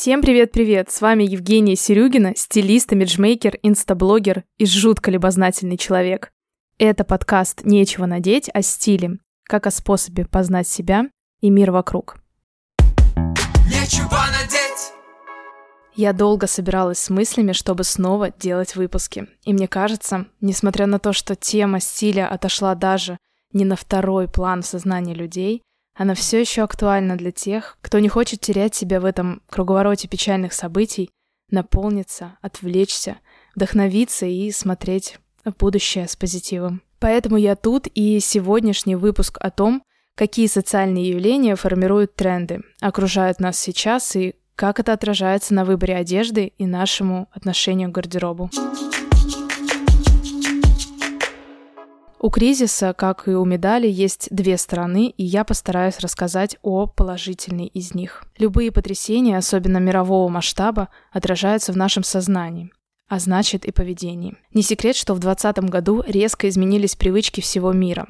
Всем 0.00 0.22
привет-привет! 0.22 0.90
С 0.90 1.02
вами 1.02 1.24
Евгения 1.24 1.76
Серюгина, 1.76 2.32
стилист, 2.34 2.90
имиджмейкер, 2.90 3.58
инстаблогер 3.62 4.44
и 4.56 4.64
жутко 4.64 5.10
любознательный 5.10 5.76
человек. 5.76 6.32
Это 6.78 7.04
подкаст 7.04 7.66
«Нечего 7.66 8.06
надеть» 8.06 8.48
о 8.54 8.62
стиле, 8.62 9.18
как 9.44 9.66
о 9.66 9.70
способе 9.70 10.24
познать 10.24 10.66
себя 10.66 11.10
и 11.42 11.50
мир 11.50 11.70
вокруг. 11.70 12.16
Нечего 13.66 14.08
надеть! 14.08 14.94
Я 15.94 16.14
долго 16.14 16.46
собиралась 16.46 16.98
с 16.98 17.10
мыслями, 17.10 17.52
чтобы 17.52 17.84
снова 17.84 18.30
делать 18.30 18.76
выпуски. 18.76 19.26
И 19.44 19.52
мне 19.52 19.68
кажется, 19.68 20.28
несмотря 20.40 20.86
на 20.86 20.98
то, 20.98 21.12
что 21.12 21.36
тема 21.36 21.78
стиля 21.78 22.26
отошла 22.26 22.74
даже 22.74 23.18
не 23.52 23.66
на 23.66 23.76
второй 23.76 24.28
план 24.28 24.62
в 24.62 24.66
сознании 24.66 25.12
людей, 25.12 25.62
она 26.00 26.14
все 26.14 26.40
еще 26.40 26.62
актуальна 26.62 27.18
для 27.18 27.30
тех, 27.30 27.76
кто 27.82 27.98
не 27.98 28.08
хочет 28.08 28.40
терять 28.40 28.74
себя 28.74 29.02
в 29.02 29.04
этом 29.04 29.42
круговороте 29.50 30.08
печальных 30.08 30.54
событий, 30.54 31.10
наполниться, 31.50 32.38
отвлечься, 32.40 33.18
вдохновиться 33.54 34.24
и 34.24 34.50
смотреть 34.50 35.18
в 35.44 35.54
будущее 35.58 36.08
с 36.08 36.16
позитивом. 36.16 36.80
Поэтому 37.00 37.36
я 37.36 37.54
тут 37.54 37.86
и 37.94 38.18
сегодняшний 38.18 38.96
выпуск 38.96 39.36
о 39.42 39.50
том, 39.50 39.82
какие 40.14 40.46
социальные 40.46 41.10
явления 41.10 41.54
формируют 41.54 42.14
тренды, 42.14 42.62
окружают 42.80 43.38
нас 43.38 43.58
сейчас 43.58 44.16
и 44.16 44.36
как 44.54 44.80
это 44.80 44.94
отражается 44.94 45.52
на 45.52 45.66
выборе 45.66 45.96
одежды 45.96 46.54
и 46.56 46.64
нашему 46.64 47.28
отношению 47.30 47.90
к 47.90 47.92
гардеробу. 47.92 48.48
У 52.22 52.28
кризиса, 52.28 52.92
как 52.92 53.28
и 53.28 53.30
у 53.30 53.46
медали, 53.46 53.88
есть 53.88 54.28
две 54.30 54.58
стороны, 54.58 55.08
и 55.08 55.24
я 55.24 55.42
постараюсь 55.42 56.00
рассказать 56.00 56.58
о 56.60 56.86
положительной 56.86 57.68
из 57.68 57.94
них. 57.94 58.24
Любые 58.36 58.70
потрясения, 58.70 59.38
особенно 59.38 59.78
мирового 59.78 60.28
масштаба, 60.28 60.90
отражаются 61.12 61.72
в 61.72 61.78
нашем 61.78 62.04
сознании, 62.04 62.70
а 63.08 63.20
значит 63.20 63.64
и 63.64 63.72
поведении. 63.72 64.36
Не 64.52 64.60
секрет, 64.60 64.96
что 64.96 65.14
в 65.14 65.18
2020 65.18 65.70
году 65.70 66.04
резко 66.06 66.46
изменились 66.50 66.94
привычки 66.94 67.40
всего 67.40 67.72
мира. 67.72 68.06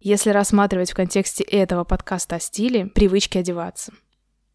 Если 0.00 0.30
рассматривать 0.30 0.92
в 0.92 0.96
контексте 0.96 1.44
этого 1.44 1.84
подкаста 1.84 2.36
о 2.36 2.40
стиле, 2.40 2.86
привычки 2.86 3.36
одеваться. 3.36 3.92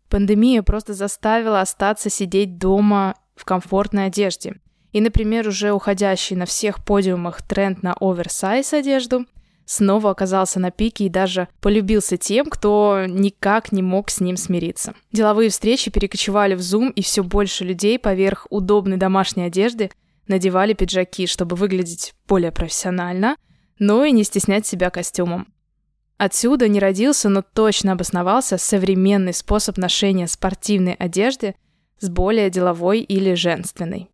Пандемия 0.09 0.63
просто 0.63 0.95
заставила 0.95 1.61
остаться 1.61 2.09
сидеть 2.09 2.57
дома 2.57 3.13
в 3.35 3.45
комфортной 3.45 4.07
одежде– 4.07 4.59
и, 4.91 5.01
например, 5.01 5.47
уже 5.47 5.71
уходящий 5.71 6.35
на 6.35 6.45
всех 6.45 6.83
подиумах 6.83 7.41
тренд 7.41 7.83
на 7.83 7.95
оверсайз 7.99 8.73
одежду 8.73 9.25
снова 9.65 10.11
оказался 10.11 10.59
на 10.59 10.71
пике 10.71 11.05
и 11.05 11.09
даже 11.09 11.49
полюбился 11.59 12.17
тем, 12.17 12.47
кто 12.47 13.05
никак 13.07 13.71
не 13.71 13.81
мог 13.81 14.09
с 14.09 14.19
ним 14.19 14.37
смириться. 14.37 14.95
Деловые 15.11 15.49
встречи 15.49 15.91
перекочевали 15.91 16.55
в 16.55 16.59
Zoom, 16.59 16.91
и 16.93 17.01
все 17.01 17.23
больше 17.23 17.63
людей 17.63 17.99
поверх 17.99 18.47
удобной 18.49 18.97
домашней 18.97 19.43
одежды 19.43 19.91
надевали 20.27 20.73
пиджаки, 20.73 21.27
чтобы 21.27 21.55
выглядеть 21.55 22.13
более 22.27 22.51
профессионально, 22.51 23.35
но 23.79 24.05
и 24.05 24.11
не 24.11 24.23
стеснять 24.23 24.65
себя 24.65 24.89
костюмом. 24.89 25.47
Отсюда 26.17 26.67
не 26.67 26.79
родился, 26.79 27.29
но 27.29 27.43
точно 27.43 27.91
обосновался 27.91 28.57
современный 28.57 29.33
способ 29.33 29.77
ношения 29.77 30.27
спортивной 30.27 30.93
одежды 30.93 31.55
с 31.99 32.09
более 32.09 32.49
деловой 32.49 33.01
или 33.01 33.35
женственной. 33.35 34.09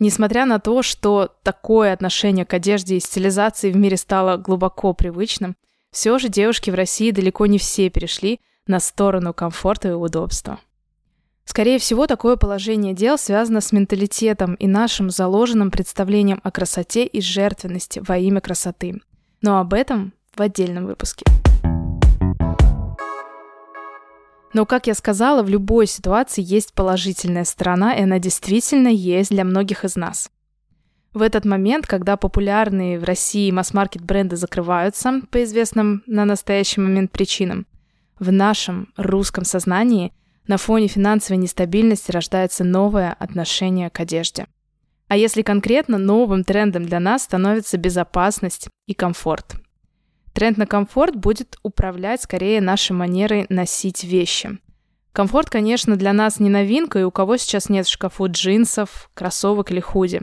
Несмотря 0.00 0.46
на 0.46 0.58
то, 0.58 0.82
что 0.82 1.36
такое 1.42 1.92
отношение 1.92 2.46
к 2.46 2.54
одежде 2.54 2.96
и 2.96 3.00
стилизации 3.00 3.70
в 3.70 3.76
мире 3.76 3.98
стало 3.98 4.38
глубоко 4.38 4.94
привычным, 4.94 5.56
все 5.92 6.18
же 6.18 6.30
девушки 6.30 6.70
в 6.70 6.74
России 6.74 7.10
далеко 7.10 7.44
не 7.44 7.58
все 7.58 7.90
перешли 7.90 8.40
на 8.66 8.80
сторону 8.80 9.34
комфорта 9.34 9.88
и 9.88 9.92
удобства. 9.92 10.58
Скорее 11.44 11.78
всего, 11.78 12.06
такое 12.06 12.36
положение 12.36 12.94
дел 12.94 13.18
связано 13.18 13.60
с 13.60 13.72
менталитетом 13.72 14.54
и 14.54 14.66
нашим 14.66 15.10
заложенным 15.10 15.70
представлением 15.70 16.40
о 16.44 16.50
красоте 16.50 17.04
и 17.04 17.20
жертвенности 17.20 18.00
во 18.06 18.16
имя 18.16 18.40
красоты. 18.40 19.02
Но 19.42 19.58
об 19.58 19.74
этом 19.74 20.14
в 20.34 20.40
отдельном 20.40 20.86
выпуске. 20.86 21.26
Но, 24.52 24.66
как 24.66 24.86
я 24.86 24.94
сказала, 24.94 25.42
в 25.42 25.48
любой 25.48 25.86
ситуации 25.86 26.42
есть 26.42 26.74
положительная 26.74 27.44
сторона, 27.44 27.94
и 27.94 28.02
она 28.02 28.18
действительно 28.18 28.88
есть 28.88 29.30
для 29.30 29.44
многих 29.44 29.84
из 29.84 29.96
нас. 29.96 30.30
В 31.12 31.22
этот 31.22 31.44
момент, 31.44 31.86
когда 31.86 32.16
популярные 32.16 32.98
в 32.98 33.04
России 33.04 33.50
масс-маркет 33.50 34.02
бренды 34.02 34.36
закрываются 34.36 35.22
по 35.30 35.42
известным 35.44 36.02
на 36.06 36.24
настоящий 36.24 36.80
момент 36.80 37.10
причинам, 37.10 37.66
в 38.18 38.30
нашем 38.30 38.92
русском 38.96 39.44
сознании 39.44 40.12
на 40.46 40.56
фоне 40.56 40.88
финансовой 40.88 41.38
нестабильности 41.38 42.10
рождается 42.10 42.64
новое 42.64 43.12
отношение 43.12 43.90
к 43.90 44.00
одежде. 44.00 44.46
А 45.08 45.16
если 45.16 45.42
конкретно, 45.42 45.98
новым 45.98 46.44
трендом 46.44 46.84
для 46.84 47.00
нас 47.00 47.22
становится 47.22 47.76
безопасность 47.76 48.68
и 48.86 48.94
комфорт– 48.94 49.54
Тренд 50.40 50.56
на 50.56 50.64
комфорт 50.64 51.16
будет 51.16 51.58
управлять 51.62 52.22
скорее 52.22 52.62
нашей 52.62 52.92
манерой 52.92 53.44
носить 53.50 54.04
вещи. 54.04 54.58
Комфорт, 55.12 55.50
конечно, 55.50 55.96
для 55.96 56.14
нас 56.14 56.40
не 56.40 56.48
новинка, 56.48 56.98
и 56.98 57.02
у 57.02 57.10
кого 57.10 57.36
сейчас 57.36 57.68
нет 57.68 57.86
в 57.86 57.90
шкафу 57.90 58.26
джинсов, 58.26 59.10
кроссовок 59.12 59.70
или 59.70 59.80
худи. 59.80 60.22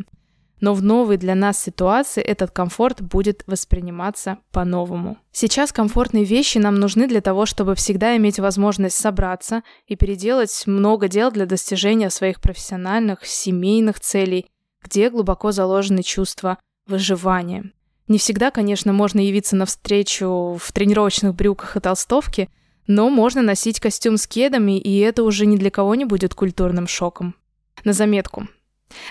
Но 0.60 0.74
в 0.74 0.82
новой 0.82 1.18
для 1.18 1.36
нас 1.36 1.62
ситуации 1.62 2.24
этот 2.24 2.50
комфорт 2.50 3.00
будет 3.00 3.44
восприниматься 3.46 4.40
по-новому. 4.52 5.20
Сейчас 5.32 5.72
комфортные 5.72 6.24
вещи 6.24 6.58
нам 6.58 6.80
нужны 6.80 7.08
для 7.08 7.22
того, 7.22 7.46
чтобы 7.46 7.76
всегда 7.76 8.18
иметь 8.18 8.40
возможность 8.40 8.98
собраться 8.98 9.62
и 9.86 9.96
переделать 9.96 10.64
много 10.66 11.10
дел 11.10 11.30
для 11.30 11.46
достижения 11.46 12.10
своих 12.10 12.42
профессиональных, 12.42 13.24
семейных 13.24 14.00
целей, 14.00 14.48
где 14.82 15.12
глубоко 15.12 15.52
заложены 15.52 16.02
чувства 16.02 16.58
выживания. 16.88 17.72
Не 18.08 18.18
всегда, 18.20 18.52
конечно, 18.52 18.94
можно 18.94 19.20
явиться 19.20 19.56
на 19.56 19.66
встречу 19.66 20.58
в 20.62 20.72
тренировочных 20.72 21.36
брюках 21.36 21.76
и 21.76 21.80
толстовке, 21.80 22.50
но 22.88 23.10
можно 23.10 23.42
носить 23.42 23.82
костюм 23.82 24.16
с 24.18 24.28
кедами, 24.28 24.80
и 24.80 24.98
это 25.00 25.24
уже 25.24 25.46
ни 25.46 25.58
для 25.58 25.70
кого 25.70 25.94
не 25.96 26.06
будет 26.06 26.34
культурным 26.34 26.88
шоком. 26.88 27.36
На 27.84 27.92
заметку. 27.92 28.48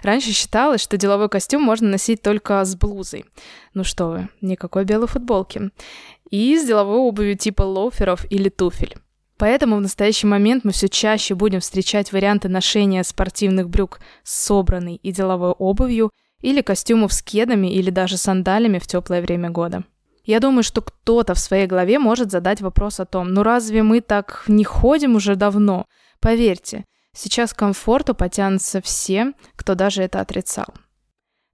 Раньше 0.02 0.32
считалось, 0.32 0.80
что 0.80 0.96
деловой 0.96 1.28
костюм 1.28 1.62
можно 1.62 1.88
носить 1.88 2.22
только 2.22 2.64
с 2.64 2.74
блузой. 2.74 3.26
Ну 3.74 3.84
что 3.84 4.06
вы, 4.06 4.28
никакой 4.40 4.84
белой 4.86 5.08
футболки. 5.08 5.70
И 6.30 6.58
с 6.58 6.66
деловой 6.66 6.96
обувью 6.96 7.36
типа 7.36 7.62
лоферов 7.62 8.24
или 8.30 8.48
туфель. 8.48 8.96
Поэтому 9.36 9.76
в 9.76 9.82
настоящий 9.82 10.26
момент 10.26 10.64
мы 10.64 10.72
все 10.72 10.88
чаще 10.88 11.34
будем 11.34 11.60
встречать 11.60 12.10
варианты 12.10 12.48
ношения 12.48 13.04
спортивных 13.04 13.68
брюк 13.68 14.00
с 14.24 14.46
собранной 14.46 14.96
и 14.96 15.12
деловой 15.12 15.50
обувью– 15.50 16.10
или 16.40 16.60
костюмов 16.60 17.12
с 17.12 17.22
кедами 17.22 17.72
или 17.72 17.90
даже 17.90 18.16
сандалями 18.16 18.78
в 18.78 18.86
теплое 18.86 19.22
время 19.22 19.50
года. 19.50 19.84
Я 20.24 20.40
думаю, 20.40 20.64
что 20.64 20.82
кто-то 20.82 21.34
в 21.34 21.38
своей 21.38 21.66
голове 21.66 21.98
может 21.98 22.30
задать 22.32 22.60
вопрос 22.60 22.98
о 22.98 23.06
том, 23.06 23.32
ну 23.32 23.42
разве 23.42 23.82
мы 23.82 24.00
так 24.00 24.44
не 24.48 24.64
ходим 24.64 25.14
уже 25.14 25.36
давно? 25.36 25.86
Поверьте, 26.20 26.84
сейчас 27.14 27.54
к 27.54 27.58
комфорту 27.58 28.14
потянутся 28.14 28.80
все, 28.80 29.32
кто 29.54 29.74
даже 29.74 30.02
это 30.02 30.20
отрицал. 30.20 30.66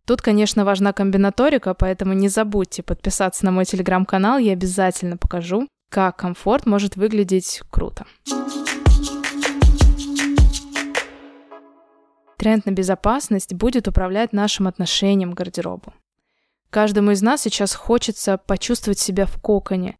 Тут, 0.06 0.22
конечно, 0.22 0.64
важна 0.64 0.92
комбинаторика, 0.92 1.74
поэтому 1.74 2.14
не 2.14 2.28
забудьте 2.28 2.82
подписаться 2.82 3.44
на 3.44 3.52
мой 3.52 3.66
телеграм-канал, 3.66 4.38
я 4.38 4.52
обязательно 4.52 5.16
покажу, 5.16 5.68
как 5.90 6.16
комфорт 6.16 6.66
может 6.66 6.96
выглядеть 6.96 7.60
круто. 7.70 8.06
Тренд 12.42 12.66
на 12.66 12.72
безопасность 12.72 13.54
будет 13.54 13.86
управлять 13.86 14.32
нашим 14.32 14.66
отношением 14.66 15.30
к 15.30 15.36
гардеробу. 15.36 15.94
Каждому 16.70 17.12
из 17.12 17.22
нас 17.22 17.42
сейчас 17.42 17.72
хочется 17.72 18.36
почувствовать 18.36 18.98
себя 18.98 19.26
в 19.26 19.40
коконе, 19.40 19.96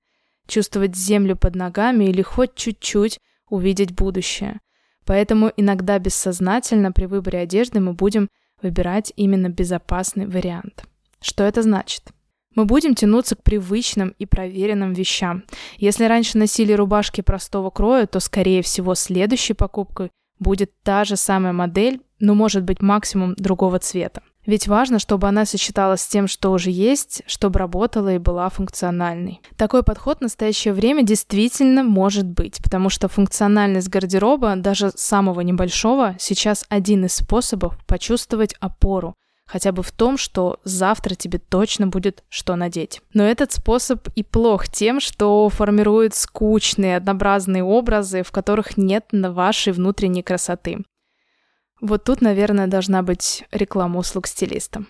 чувствовать 0.49 0.97
землю 0.97 1.37
под 1.37 1.55
ногами 1.55 2.07
или 2.07 2.21
хоть 2.21 2.57
чуть-чуть 2.57 3.21
увидеть 3.49 3.93
будущее. 3.93 4.59
Поэтому 5.05 5.53
иногда 5.57 6.01
бессознательно 6.01 6.91
при 6.91 7.07
выборе 7.07 7.39
одежды 7.39 7.79
мы 7.79 7.93
будем 7.93 8.29
выбирать 8.61 9.13
именно 9.15 9.49
безопасный 9.49 10.27
вариант. 10.27 10.83
Что 11.21 11.45
это 11.45 11.63
значит? 11.63 12.11
Мы 12.57 12.65
будем 12.65 12.97
тянуться 12.97 13.37
к 13.37 13.45
привычным 13.45 14.17
и 14.19 14.27
проверенным 14.27 14.95
вещам. 14.95 15.45
Если 15.77 16.07
раньше 16.07 16.39
носили 16.39 16.73
рубашки 16.73 17.21
простого 17.21 17.71
кроя, 17.71 18.07
то, 18.09 18.19
скорее 18.19 18.63
всего, 18.63 18.97
следующей 18.97 19.55
покупкой 19.55 20.11
будет 20.43 20.73
та 20.83 21.05
же 21.05 21.17
самая 21.17 21.53
модель, 21.53 22.01
но 22.21 22.35
может 22.35 22.65
быть 22.65 22.83
максимум 22.83 23.35
другого 23.37 23.79
цвета. 23.79 24.23
Ведь 24.45 24.67
важно, 24.67 24.99
чтобы 24.99 25.29
она 25.29 25.47
сочеталась 25.47 26.03
с 26.03 26.09
тем, 26.09 26.27
что 26.27 26.51
уже 26.51 26.71
есть, 26.71 27.23
чтобы 27.27 27.61
работала 27.61 28.15
и 28.15 28.19
была 28.19 28.49
функциональной. 28.49 29.41
Такой 29.57 29.85
подход 29.85 30.19
в 30.19 30.23
настоящее 30.23 30.75
время 30.75 31.05
действительно 31.05 31.85
может 31.85 32.27
быть, 32.27 32.61
потому 32.61 32.91
что 32.91 33.07
функциональность 33.07 33.89
гардероба, 33.89 34.57
даже 34.57 34.91
самого 34.97 35.43
небольшого, 35.43 36.17
сейчас 36.19 36.65
один 36.69 37.05
из 37.05 37.15
способов 37.15 37.79
почувствовать 37.87 38.55
опору, 38.59 39.15
хотя 39.47 39.73
бы 39.73 39.83
в 39.83 39.91
том, 39.93 40.17
что 40.17 40.61
завтра 40.65 41.15
тебе 41.15 41.39
точно 41.39 41.87
будет 41.87 42.25
что 42.29 42.57
надеть. 42.57 43.03
Но 43.13 43.25
этот 43.25 43.53
способ 43.53 44.09
и 44.15 44.23
плох 44.23 44.69
тем, 44.69 45.01
что 45.01 45.49
формирует 45.49 46.15
скучные, 46.15 46.97
однообразные 46.97 47.63
образы, 47.63 48.23
в 48.23 48.33
которых 48.33 48.77
нет 48.77 49.07
вашей 49.13 49.73
внутренней 49.73 50.23
красоты. 50.23 50.79
Вот 51.81 52.05
тут, 52.05 52.21
наверное, 52.21 52.69
должна 52.69 53.03
быть 53.03 53.45
реклама 53.51 53.99
услуг 53.99 54.27
стилиста. 54.27 54.85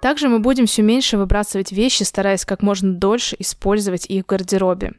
Также 0.00 0.28
мы 0.28 0.38
будем 0.38 0.66
все 0.66 0.82
меньше 0.82 1.18
выбрасывать 1.18 1.72
вещи, 1.72 2.04
стараясь 2.04 2.44
как 2.46 2.62
можно 2.62 2.94
дольше 2.94 3.36
использовать 3.38 4.06
их 4.06 4.24
в 4.24 4.26
гардеробе. 4.26 4.92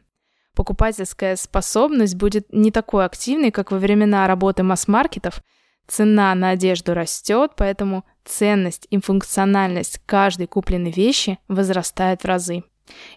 Покупательская 0.54 1.36
способность 1.36 2.14
будет 2.14 2.52
не 2.52 2.70
такой 2.70 3.04
активной, 3.04 3.50
как 3.50 3.72
во 3.72 3.78
времена 3.78 4.26
работы 4.26 4.62
масс-маркетов. 4.62 5.42
Цена 5.86 6.34
на 6.34 6.50
одежду 6.50 6.94
растет, 6.94 7.52
поэтому 7.56 8.04
ценность 8.24 8.86
и 8.90 9.00
функциональность 9.00 10.00
каждой 10.06 10.46
купленной 10.46 10.90
вещи 10.90 11.38
возрастает 11.48 12.22
в 12.22 12.24
разы. 12.26 12.62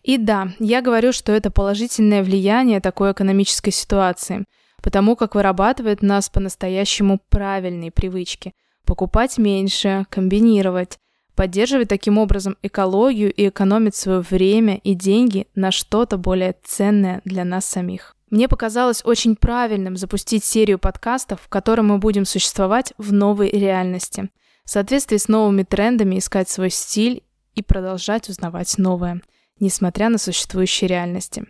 И 0.04 0.18
да, 0.18 0.50
я 0.60 0.82
говорю, 0.82 1.12
что 1.12 1.32
это 1.32 1.52
положительное 1.52 2.24
влияние 2.24 2.80
такой 2.80 3.12
экономической 3.12 3.72
ситуации, 3.72 4.46
потому 4.82 5.16
как 5.16 5.36
вырабатывает 5.36 6.02
нас 6.02 6.30
по-настоящему 6.30 7.20
правильные 7.30 7.92
привычки. 7.92 8.54
Покупать 8.86 9.38
меньше, 9.38 10.06
комбинировать, 10.10 11.00
поддерживать 11.36 11.90
таким 11.90 12.18
образом 12.18 12.58
экологию 12.62 13.34
и 13.34 13.50
экономить 13.50 13.96
свое 13.96 14.20
время 14.20 14.78
и 14.78 14.94
деньги 14.94 15.48
на 15.56 15.72
что-то 15.72 16.18
более 16.18 16.56
ценное 16.64 17.22
для 17.26 17.44
нас 17.44 17.66
самих. 17.66 18.15
Мне 18.30 18.48
показалось 18.48 19.02
очень 19.06 19.36
правильным 19.36 19.98
запустить 19.98 20.44
серию 20.44 20.80
подкастов, 20.80 21.42
в 21.42 21.48
которой 21.48 21.82
мы 21.82 22.00
будем 22.00 22.26
существовать 22.26 22.94
в 22.98 23.14
новой 23.14 23.50
реальности, 23.50 24.30
в 24.64 24.70
соответствии 24.72 25.18
с 25.18 25.28
новыми 25.28 25.64
трендами 25.64 26.18
искать 26.18 26.50
свой 26.50 26.72
стиль 26.72 27.24
и 27.54 27.62
продолжать 27.62 28.30
узнавать 28.30 28.78
новое, 28.78 29.22
несмотря 29.60 30.10
на 30.10 30.18
существующие 30.18 30.88
реальности. 30.88 31.46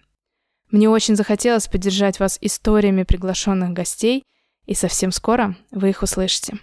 Мне 0.69 0.89
очень 0.89 1.15
захотелось 1.15 1.67
поддержать 1.67 2.19
вас 2.19 2.37
историями 2.41 3.03
приглашенных 3.03 3.69
гостей, 3.71 4.23
и 4.65 4.73
совсем 4.73 5.11
скоро 5.11 5.55
вы 5.71 5.91
их 5.91 6.01
услышите. 6.01 6.57